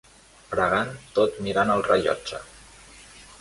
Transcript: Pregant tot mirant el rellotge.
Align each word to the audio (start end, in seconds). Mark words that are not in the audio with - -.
Pregant 0.53 0.89
tot 1.17 1.37
mirant 1.49 1.75
el 1.75 1.85
rellotge. 1.89 2.41